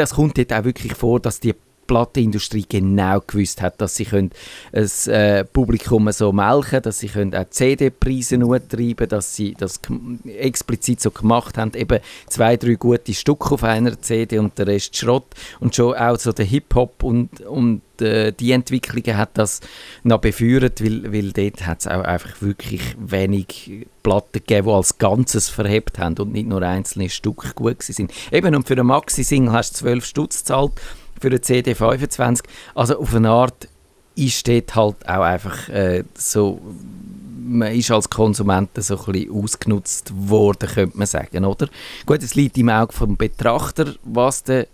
[0.00, 1.54] das kommt dort auch wirklich vor, dass die
[1.90, 4.30] Plattenindustrie genau gewusst hat, dass sie können
[4.70, 9.80] das äh, Publikum so melken dass sie können auch CD-Preise treiben dass sie das
[10.24, 11.98] explizit so gemacht haben, eben
[12.28, 15.26] zwei, drei gute Stücke auf einer CD und der Rest Schrott
[15.58, 19.60] und schon auch so der Hip-Hop und, und äh, die Entwicklungen hat das
[20.04, 24.98] noch befeuert, weil, weil dort hat es auch einfach wirklich wenig Platten gegeben, die als
[24.98, 28.12] Ganzes verhebt haben und nicht nur einzelne Stücke gut sind.
[28.30, 30.72] Eben, und für eine Maxi-Single hast du 12 Stutz gezahlt
[31.20, 32.46] für eine CD 25.
[32.74, 33.68] Also auf eine Art
[34.16, 36.60] ist dort halt auch einfach äh, so,
[37.42, 41.68] man ist als Konsument so ein bisschen ausgenutzt worden, könnte man sagen, oder?
[42.06, 44.66] Gut, es liegt im Auge vom Betrachter, was der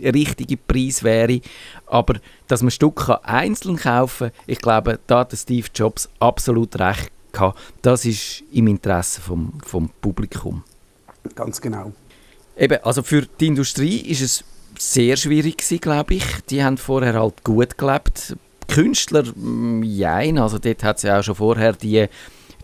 [0.00, 1.40] richtige Preis wäre,
[1.86, 7.10] aber dass man Stücke einzeln kaufen kann, ich glaube, da hat Steve Jobs absolut recht
[7.32, 7.58] gehabt.
[7.82, 10.62] Das ist im Interesse vom, vom Publikum.
[11.34, 11.92] Ganz genau.
[12.56, 14.44] Eben, also für die Industrie ist es
[14.78, 16.24] sehr schwierig gewesen, glaube ich.
[16.50, 18.36] Die haben vorher halt gut gelebt.
[18.68, 19.82] Künstler, mm,
[20.38, 22.06] also dort hat es ja auch schon vorher die,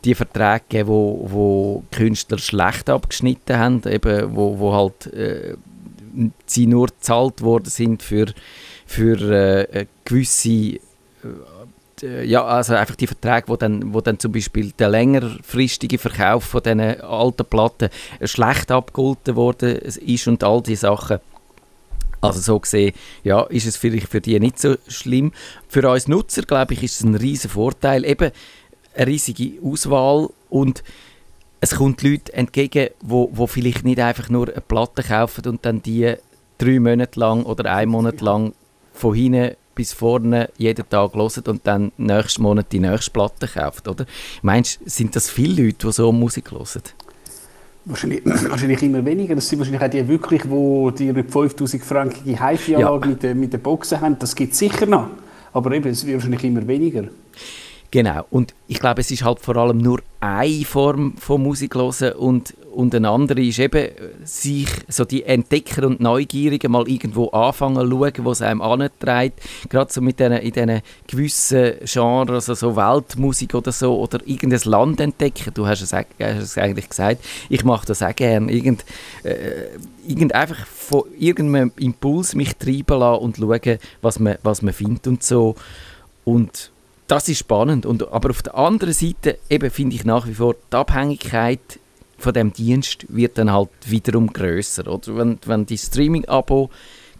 [0.04, 5.56] die Verträge gegeben, wo, wo Künstler schlecht abgeschnitten haben, eben, wo, wo halt äh,
[6.46, 8.26] sie nur gezahlt worden sind für,
[8.86, 10.78] für äh, gewisse
[12.02, 16.44] äh, ja, also einfach die Verträge, wo dann, wo dann zum Beispiel der längerfristige Verkauf
[16.44, 17.88] von diesen alten Platten
[18.22, 21.20] schlecht abgeholten worden ist und all diese Sachen.
[22.24, 25.32] Also so gesehen, ja, ist es vielleicht für die nicht so schlimm.
[25.68, 28.04] Für uns Nutzer, glaube ich, ist es ein riesen Vorteil.
[28.04, 28.30] Eben
[28.94, 30.82] eine riesige Auswahl und
[31.60, 35.82] es kommt Leute entgegen, wo, wo vielleicht nicht einfach nur eine Platte kaufen und dann
[35.82, 36.14] die
[36.58, 38.54] drei Monate lang oder einen Monat lang
[38.92, 43.88] von hinten bis vorne jeden Tag hören und dann nächsten Monat die nächste Platte kaufen,
[43.88, 44.06] oder?
[44.42, 46.82] Meinst du, sind das viele Leute, die so Musik hören?
[47.86, 49.34] Wahrscheinlich, wahrscheinlich immer weniger.
[49.34, 53.10] Das sind wahrscheinlich auch die wirklich, die die 5000 Frankige HiFi-Anlage ja.
[53.10, 54.18] mit, den, mit den Boxen haben.
[54.18, 55.08] Das gibt es sicher noch.
[55.52, 57.04] Aber eben, es wird wahrscheinlich immer weniger.
[57.94, 58.26] Genau.
[58.32, 62.52] Und ich glaube, es ist halt vor allem nur eine Form von Musik hören und,
[62.74, 63.88] und eine andere ist eben,
[64.24, 69.40] sich so die Entdecker und Neugierigen mal irgendwo anfangen zu schauen, wo es einem antreibt.
[69.68, 74.68] Gerade so mit den, in diesen gewissen Genres, also so Weltmusik oder so, oder irgendein
[74.68, 75.54] Land entdecken.
[75.54, 77.24] Du hast es, hast es eigentlich gesagt.
[77.48, 78.50] Ich mache das auch gerne.
[78.50, 78.84] Irgend,
[79.22, 79.68] äh,
[80.04, 85.06] irgend einfach von irgendeinem Impuls mich treiben lassen und schauen, was man, was man findet
[85.06, 85.54] und so.
[86.24, 86.72] Und
[87.06, 87.86] das ist spannend.
[87.86, 91.80] Und, aber auf der anderen Seite eben finde ich nach wie vor, die Abhängigkeit
[92.18, 94.86] von dem Dienst wird dann halt wiederum größer.
[94.86, 96.70] Oder wenn, wenn die Streaming-Abo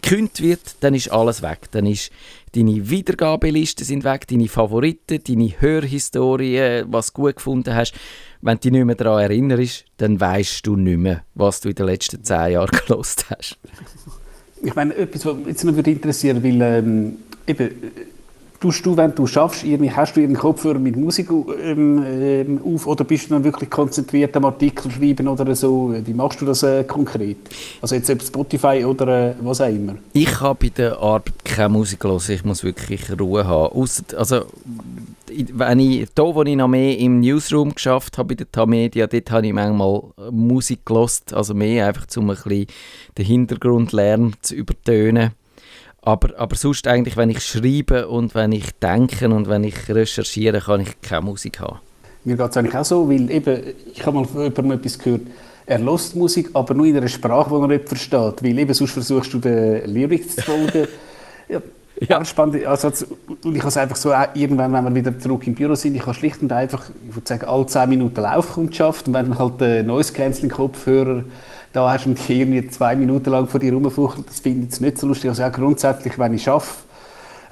[0.01, 1.69] gekündigt wird, dann ist alles weg.
[1.71, 2.11] Dann ist
[2.55, 7.93] deine Wiedergabelisten sind weg, deine Favoriten, deine Hörhistorie, was du gut gefunden hast.
[8.41, 11.75] Wenn du dich nicht mehr daran erinnerst, dann weißt du nicht mehr, was du in
[11.75, 13.57] den letzten zehn Jahren gelost hast.
[14.61, 17.69] Ich meine, etwas, was mich noch interessieren weil ähm, eben,
[18.59, 22.87] Tust du, wenn du schaffst, irgendwie, hast du einen Kopfhörer mit Musik ähm, ähm, auf
[22.87, 25.93] oder bist du dann wirklich konzentriert am Artikel schreiben oder so?
[26.03, 27.37] Wie machst du das äh, konkret?
[27.81, 29.95] Also jetzt ob Spotify oder äh, was auch immer?
[30.13, 33.75] Ich habe bei der Arbeit keine Musik hören, ich muss wirklich Ruhe haben.
[33.75, 34.45] Ausser, also,
[35.27, 39.31] wenn ich, da, wo ich noch mehr im Newsroom geschafft habe, bei der Tamedia, dort
[39.31, 42.67] habe ich manchmal Musik gelost, also mehr einfach, um ein bisschen
[43.17, 45.31] den Hintergrundlärm zu übertönen.
[46.05, 50.61] Aber, aber sonst eigentlich, wenn ich schreibe und wenn ich denke und wenn ich recherchiere,
[50.61, 51.79] kann ich keine Musik haben.
[52.23, 55.21] Mir geht es eigentlich auch so, weil eben, ich habe mal von jemandem etwas gehört,
[55.65, 58.43] er lost Musik, aber nur in einer Sprache, die er nicht versteht.
[58.43, 60.87] Weil eben sonst versuchst du den Lyrics zu folgen.
[61.49, 61.59] ja,
[62.07, 62.23] ja.
[62.23, 62.63] spannend.
[62.65, 62.91] Also,
[63.43, 66.01] und ich habe es einfach so, irgendwann, wenn wir wieder zurück im Büro sind, ich
[66.01, 69.81] habe schlicht und einfach, ich würde sagen, alle 10 Minuten Laufkundschaft und wenn halt der
[69.81, 71.23] Noise Cancelling Kopfhörer
[71.75, 74.97] da hast du mich irgendwie zwei Minuten lang vor dir rumfuchtelt, das finde ich nicht
[74.97, 75.29] so lustig.
[75.29, 76.69] Also ja, grundsätzlich, wenn ich arbeite,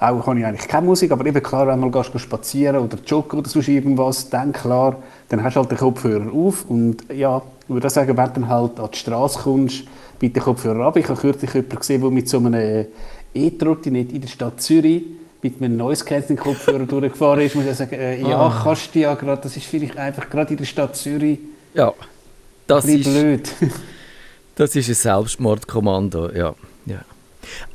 [0.00, 2.96] auch habe ich eigentlich keine Musik, aber eben klar, wenn du mal gehst, spazieren oder
[3.06, 4.96] joggen oder sonst irgendwas, dann klar,
[5.28, 8.48] dann hast du halt den Kopfhörer auf und ja, ich würde sagen, wenn du dann
[8.48, 9.84] halt an die Straße kommst,
[10.18, 10.96] bitte den Kopfhörer ab.
[10.96, 12.86] Ich habe kürzlich jemanden gesehen, der mit so einem
[13.34, 15.02] E-Trottinett in der Stadt Zürich
[15.42, 18.60] mit einem Noise Cancelling Kopfhörer durchgefahren ist, muss ich sagen, äh, ja, ah.
[18.64, 21.40] kannst du ja gerade, das ist vielleicht einfach gerade in der Stadt Zürich
[21.74, 21.92] ja,
[22.66, 23.50] das ist blöd.
[24.56, 26.54] Das ist ein Selbstmordkommando, ja.
[26.86, 27.04] ja.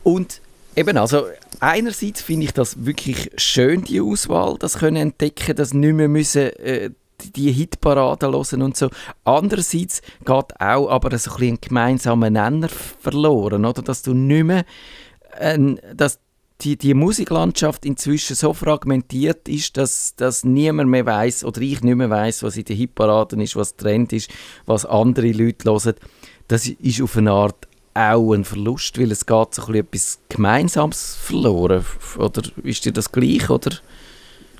[0.03, 0.41] Und
[0.75, 1.25] eben, also
[1.59, 6.53] einerseits finde ich das wirklich schön, die Auswahl, das können entdecken, das nicht mehr müssen,
[6.57, 6.91] äh,
[7.35, 8.89] die Hitparaden hören und so.
[9.25, 13.81] Andererseits geht auch aber so ein, ein gemeinsamer Nenner verloren, oder?
[13.81, 14.63] Dass du nicht mehr,
[15.37, 15.57] äh,
[15.93, 16.19] dass
[16.61, 21.95] die, die Musiklandschaft inzwischen so fragmentiert ist, dass, dass niemand mehr weiß oder ich nicht
[21.95, 24.29] mehr weiß, was in den Hitparaden ist, was Trend ist,
[24.65, 25.95] was andere Leute hören
[26.49, 31.85] das ist auf eine Art auch ein Verlust, weil es geht so etwas Gemeinsames verloren.
[32.17, 33.49] Oder ist dir das gleich?
[33.49, 33.71] Oder?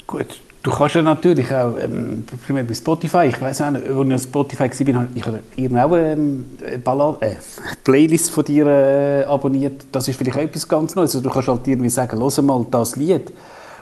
[0.08, 4.08] Gut, du kannst ja natürlich auch, ähm, primär bei Spotify, ich weiß auch nicht, als
[4.08, 7.36] ich auf Spotify war, ich habe auch ähm, eine äh,
[7.84, 9.86] Playlist von dir äh, abonniert.
[9.91, 11.15] Das ist vielleicht auch etwas ganz Neues.
[11.15, 13.32] Also du kannst halt irgendwie sagen, hör mal das Lied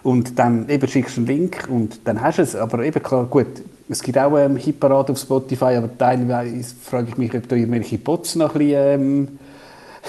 [0.04, 2.56] und dann eben schickst du einen Link und dann hast du es.
[2.56, 3.48] Aber eben klar, gut,
[3.90, 7.98] es gibt auch ähm, Hitparade auf Spotify, aber teilweise frage ich mich, ob da irgendwelche
[7.98, 9.40] Bots noch ein bisschen ähm,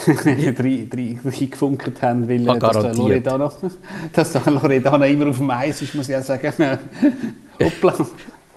[1.24, 2.96] reingefunkert haben, weil Ah, äh, dass der garantiert.
[2.98, 3.52] Loredana,
[4.12, 6.52] dass der Loredana immer auf dem Eis ist, muss ich auch sagen.
[7.60, 8.06] Hoppla.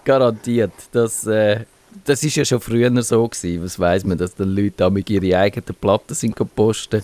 [0.04, 0.72] Garantiert.
[0.90, 1.60] Das, äh,
[2.04, 3.62] das ist ja schon früher so gewesen.
[3.64, 7.02] Was weiß man, dass die Leute damit ihre eigenen Platten sind posten.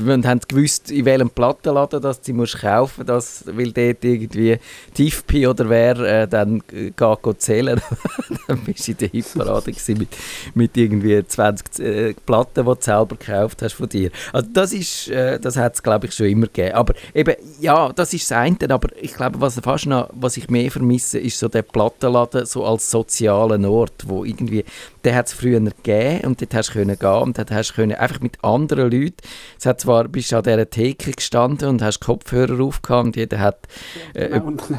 [0.00, 4.58] Und haben gewusst, in welchem Plattenladen das sie musst kaufen das weil dort irgendwie
[4.94, 7.80] TIFP oder wer äh, dann äh, geht, zählen.
[8.48, 10.08] dann bist du in der Hitparade mit,
[10.54, 14.10] mit irgendwie 20 äh, Platten, die du selber gekauft hast von dir.
[14.32, 16.74] Also das äh, das hat es glaube ich schon immer gegeben.
[16.74, 20.48] Aber eben, ja, das ist das eine, aber ich glaube, was fast noch, was ich
[20.48, 24.64] mehr vermisse, ist so der Plattenladen so als sozialen Ort, wo irgendwie,
[25.06, 27.74] den hat es früher gegeben und dort hast du können gehen und dort hast du
[27.74, 29.16] können, einfach mit anderen Leuten,
[29.58, 33.66] es hat zwar, bist an dieser Theke gestanden und hast Kopfhörer aufgehabt und jeder hat
[34.14, 34.78] äh, Genau, und dann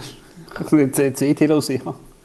[0.53, 1.79] hast du eine CD los, ja.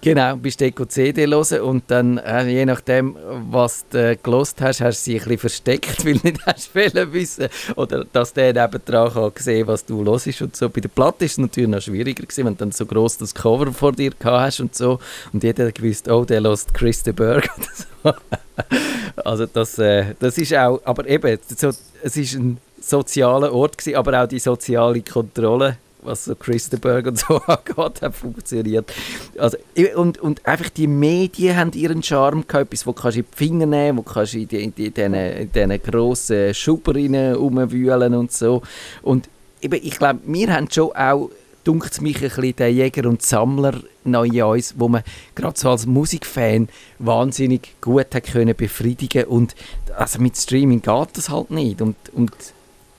[0.04, 3.16] Genau, bist du CD hören und dann, äh, je nachdem,
[3.52, 6.74] was du äh, gelost hast, hast du sie ein bisschen versteckt, weil du nicht hast
[6.74, 10.68] wollen wissen oder dass der nebendran kann sehen was du hörst und so.
[10.68, 13.32] Bei der Platte ist es natürlich noch schwieriger gewesen, wenn du dann so gross das
[13.32, 14.98] Cover vor dir gehabt hast und so
[15.32, 19.22] und jeder hat gewusst, oh, der lost Chris de Berg oder so.
[19.24, 21.68] also das, äh, das ist auch, aber eben, so,
[22.02, 27.18] es ist ein sozialer Ort gewesen, aber auch die soziale Kontrolle was so Christenberg und
[27.18, 28.92] so angeht, hat funktioniert.
[29.38, 29.56] Also,
[29.96, 33.36] und, und einfach die Medien haben ihren Charme gehabt, etwas, wo kannst du in die
[33.36, 38.14] Finger nehmen, wo kannst du in, die, in, die, in diesen, grossen Schuber rein rumwühlen
[38.14, 38.62] und so.
[39.02, 39.28] Und
[39.60, 41.30] eben, ich glaube, wir haben schon auch
[41.64, 45.02] dunkt mich ein bisschen der Jäger und Sammler noch in uns, wo man
[45.34, 49.54] gerade so als Musikfan wahnsinnig gut hat können befriedigen und
[49.96, 52.32] also mit Streaming geht das halt nicht und, und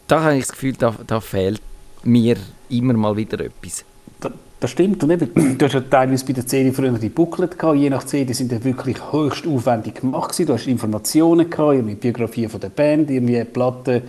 [0.08, 1.62] da habe ich das Gefühl, da, da fehlt
[2.04, 2.38] mir
[2.78, 3.86] immer mal wieder etwas.
[4.20, 5.04] Da, das stimmt.
[5.04, 7.78] Und eben, du hast ja teilweise bei der CD früher die Booklet gehabt.
[7.78, 10.38] Je nach CD sind die wirklich höchst aufwendig gemacht.
[10.38, 14.02] Du hast Informationen gehabt, irgendwie Biografie von der Band, irgendwie Platten,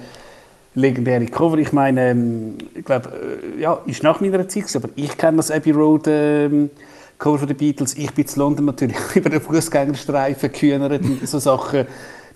[0.75, 1.59] legendäre Cover.
[1.59, 3.11] Ich meine, ähm, ich glaube,
[3.57, 6.71] äh, ja, ist nach meiner Zeit aber ich kenne das Abbey Road ähm,
[7.19, 7.97] Cover von den Beatles.
[7.97, 11.87] Ich bin in London natürlich über den Fußgängerstreifen gehühnert und so Sachen.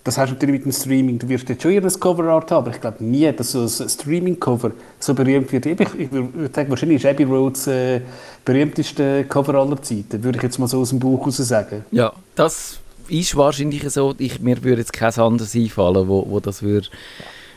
[0.03, 1.19] Das hast du natürlich mit dem Streaming.
[1.19, 4.71] Du wirst jetzt schon ihr Coverart haben, aber ich glaube nie, dass so ein Streaming-Cover
[4.99, 5.65] so berühmt wird.
[5.65, 8.01] Ich, ich würde sagen, wahrscheinlich ist Abbey Roads äh,
[8.45, 11.83] berühmteste Cover aller Zeiten, würde ich jetzt mal so aus dem Buch heraus sagen.
[11.91, 14.15] Ja, das ist wahrscheinlich so.
[14.17, 16.87] Ich, mir würde jetzt kein anderes einfallen, wo, wo das würde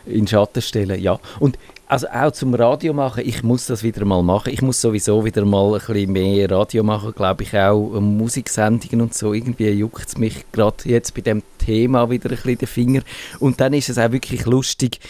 [0.07, 1.01] in Schatten stellen.
[1.01, 1.21] Ja.
[1.39, 1.59] Und
[1.93, 4.51] also auch zum Radio machen, ich muss das wieder mal machen.
[4.51, 9.03] Ich muss sowieso wieder mal ein bisschen mehr Radio machen, glaube ich auch ähm, Musiksendungen
[9.03, 9.35] und so.
[9.35, 13.03] Irgendwie juckt es mich gerade jetzt bei dem Thema wieder ein bisschen den Finger.
[13.41, 15.01] Und dann ist es auch wirklich lustig,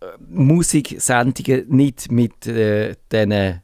[0.00, 3.58] äh, Musiksendungen nicht mit äh, diesen äh,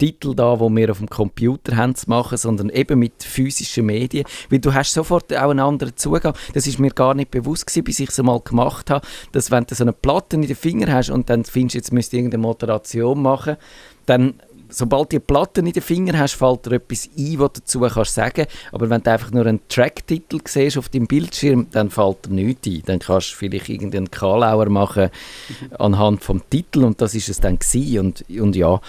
[0.00, 4.24] Titel da, wo wir auf dem Computer haben zu machen, sondern eben mit physischen Medien,
[4.48, 6.34] weil du hast sofort auch einen anderen Zugang.
[6.54, 9.66] Das ist mir gar nicht bewusst gewesen, bis ich es mal gemacht habe, dass wenn
[9.66, 13.20] du so eine Platte in den Finger hast und dann findest, jetzt müsst irgendeine Moderation
[13.20, 13.56] machen,
[14.06, 14.34] dann
[14.70, 17.80] sobald du die Platte in den Finger hast, fällt dir etwas ein, was du dazu
[17.80, 18.46] kannst sagen.
[18.72, 22.66] Aber wenn du einfach nur einen Tracktitel siehst auf deinem Bildschirm, dann fällt dir nichts
[22.66, 22.82] ein.
[22.86, 25.10] Dann kannst du vielleicht irgendeinen Kalauer machen
[25.78, 27.98] anhand vom Titel und das ist es dann gewesen.
[27.98, 28.80] Und, und ja,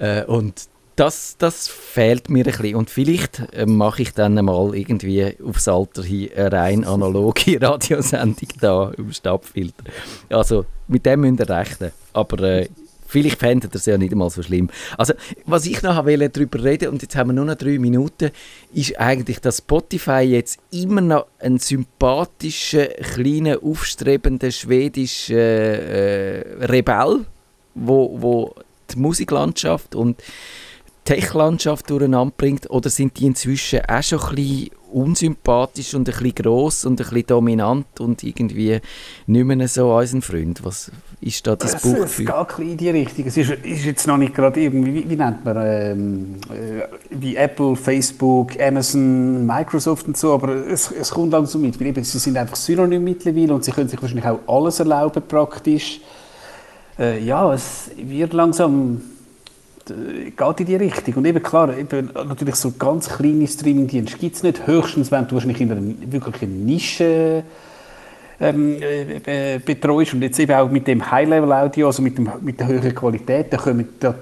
[0.00, 2.74] äh, und das, das fehlt mir ein bisschen.
[2.74, 8.48] Und vielleicht äh, mache ich dann mal irgendwie aufs Alter hin eine rein analoge Radiosendung
[8.60, 9.84] da im Stabfilter.
[10.28, 11.92] Also mit dem müsst ihr rechnen.
[12.12, 12.68] Aber äh,
[13.06, 14.68] vielleicht fändet ihr es ja nicht einmal so schlimm.
[14.98, 15.14] Also
[15.46, 18.30] was ich noch wollte darüber reden, und jetzt haben wir nur noch drei Minuten,
[18.74, 27.24] ist eigentlich, dass Spotify jetzt immer noch ein sympathischer, kleiner, aufstrebender schwedischer äh, Rebell,
[27.74, 28.54] wo, wo
[28.94, 30.22] die Musiklandschaft und
[31.04, 32.70] Tech-Landschaft durcheinander bringt?
[32.70, 37.04] Oder sind die inzwischen auch schon ein bisschen unsympathisch und ein bisschen gross und ein
[37.04, 38.80] bisschen dominant und irgendwie
[39.26, 40.64] nicht mehr so unser Freund?
[40.64, 43.26] Was ist da das Buch es geht ein bisschen in die Richtung.
[43.26, 47.36] Es ist, ist jetzt noch nicht gerade irgendwie, wie, wie nennt man, ähm, äh, wie
[47.36, 52.18] Apple, Facebook, Amazon, Microsoft und so, aber es, es kommt langsam mit, weil eben, sie
[52.18, 56.00] sind einfach synonym mittlerweile und sie können sich wahrscheinlich auch alles erlauben praktisch.
[57.00, 59.00] Äh, ja, es wird langsam
[59.88, 61.14] äh, geht in die Richtung.
[61.14, 64.66] Und eben klar, eben, natürlich so ganz kleine Streaming-Dienste gibt es nicht.
[64.66, 65.82] Höchstens, wenn du wahrscheinlich in einer
[66.12, 67.42] wirklich Nische
[68.38, 72.66] ähm, äh, betreust und jetzt eben auch mit dem High-Level-Audio, also mit, dem, mit der
[72.66, 74.14] höheren Qualität, da, kommen, da,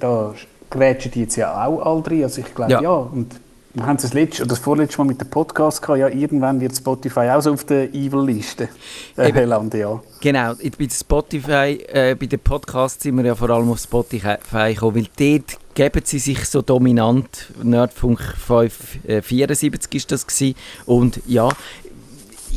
[0.00, 0.34] da
[0.70, 2.22] grätschen die jetzt ja auch all drin.
[2.22, 2.80] Also ich glaube, ja.
[2.80, 2.90] ja.
[2.90, 3.34] Und
[3.76, 6.74] wir haben das letzte oder das vorletzte Mal mit dem Podcast gehabt, ja, irgendwann wird
[6.74, 8.70] Spotify auch so auf der Evil-Liste
[9.18, 10.00] äh, landen, ja.
[10.20, 14.36] Genau, bei Spotify, äh, bei den Podcasts sind wir ja vor allem auf Spotify
[14.72, 17.52] gekommen, weil dort geben sie sich so dominant.
[17.62, 20.56] Nerdfunk 574 äh, ist das gewesen.
[20.86, 21.50] und ja,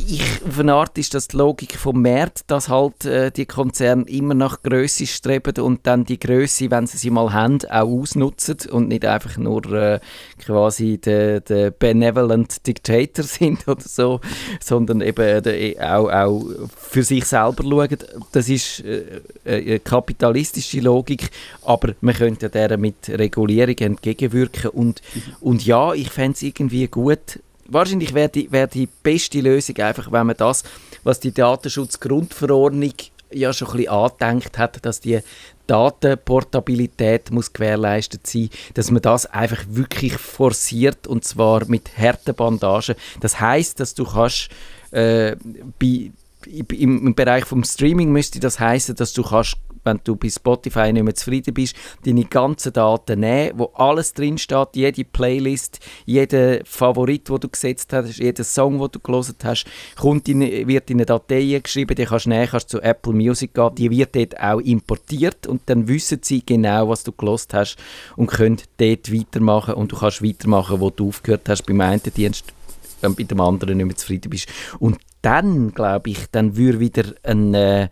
[0.08, 4.04] ich, auf eine Art ist das die Logik vom Markt, dass halt äh, die Konzerne
[4.08, 8.56] immer nach Größe streben und dann die Größe, wenn sie sie mal haben, auch ausnutzen
[8.70, 10.00] und nicht einfach nur äh,
[10.38, 14.20] quasi der de benevolent Dictator sind oder so,
[14.60, 16.44] sondern eben de, auch, auch
[16.76, 17.98] für sich selber schauen.
[18.32, 21.30] Das ist äh, eine kapitalistische Logik,
[21.62, 25.02] aber man könnte der mit Regulierung entgegenwirken und,
[25.40, 27.40] und ja, ich fände es irgendwie gut,
[27.70, 30.64] wahrscheinlich wäre die, wär die beste Lösung einfach, wenn man das,
[31.02, 32.92] was die Datenschutzgrundverordnung
[33.32, 35.20] ja schon ein bisschen angedenkt hat, dass die
[35.66, 42.96] Datenportabilität muss gewährleistet sein, dass man das einfach wirklich forciert und zwar mit harten Bandagen.
[43.20, 44.48] Das heißt, dass du kannst
[44.90, 45.36] äh,
[45.78, 46.10] bei,
[46.46, 50.92] im, im Bereich vom Streaming müsste das heißen, dass du kannst wenn du bei Spotify
[50.92, 56.64] nicht mehr zufrieden bist, deine ganzen Daten nehmen, wo alles drin steht, jede Playlist, jeder
[56.64, 59.66] Favorit, wo du gesetzt hast, jeder Song, wo du gelesen hast,
[59.96, 63.54] kommt in, wird in eine Datei geschrieben, die kannst du nehmen, kannst zu Apple Music
[63.54, 67.76] gehen, die wird dort auch importiert und dann wissen sie genau, was du gelesen hast
[68.16, 72.52] und können dort weitermachen und du kannst weitermachen, wo du aufgehört hast beim einen Dienst
[73.00, 74.48] wenn du bei dem anderen nicht mehr zufrieden bist.
[74.78, 77.54] Und dann, glaube ich, dann würde wieder ein...
[77.54, 77.88] Äh,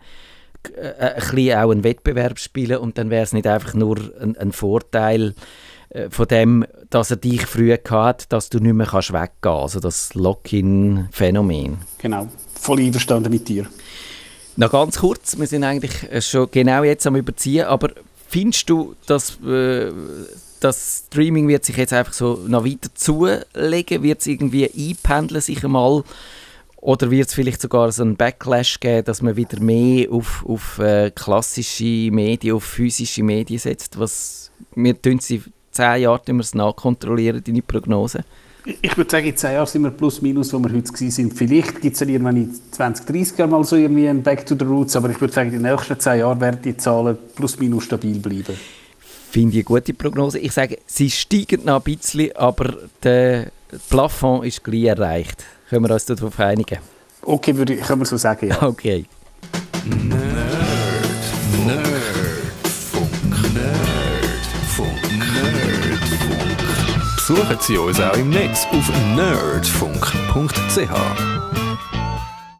[0.99, 4.51] ein bisschen auch einen Wettbewerb spielen und dann wäre es nicht einfach nur ein, ein
[4.51, 5.33] Vorteil
[5.89, 9.75] äh, von dem, dass er dich früher hat, dass du nicht mehr kannst weggehen kannst.
[9.75, 11.77] Also das Lock-in-Phänomen.
[11.97, 13.65] Genau, voll einverstanden mit dir.
[14.55, 17.91] Noch ganz kurz, wir sind eigentlich äh, schon genau jetzt am Überziehen, aber
[18.27, 19.91] findest du, dass äh,
[20.59, 25.63] das Streaming wird sich jetzt einfach so noch weiter zulegen, wird es irgendwie einpendeln, sich
[25.63, 26.03] einmal
[26.81, 30.79] oder wird es vielleicht sogar so einen Backlash geben, dass man wieder mehr auf, auf
[30.79, 33.99] äh, klassische Medien, auf physische Medien setzt?
[33.99, 38.23] Was, wir tun sie zehn Jahre wir es nachkontrollieren, deine Prognose?
[38.81, 41.33] Ich würde sagen, in zehn Jahren sind wir plus minus, wo wir heute sind.
[41.33, 44.55] Vielleicht gibt es dann irgendwann in 20, 30 Jahren mal so irgendwie ein Back to
[44.57, 47.59] the Roots, aber ich würde sagen, in den nächsten zehn Jahren werden die Zahlen plus
[47.59, 48.55] minus stabil bleiben.
[49.31, 50.39] Finde ich eine gute Prognose.
[50.39, 53.51] Ich sage, sie steigen noch ein bisschen, aber der
[53.89, 55.45] Plafond ist gleich erreicht.
[55.69, 56.79] Können wir uns darauf einigen?
[57.21, 58.61] Okay, würde ich, können wir so sagen, ja.
[58.63, 59.05] Okay.
[59.85, 60.19] Nerd.
[61.65, 63.11] Nerdfunk.
[63.53, 64.89] Nerdfunk.
[65.13, 66.57] Nerdfunk.
[67.15, 70.89] Besuchen Sie uns auch im Netz auf nerdfunk.ch.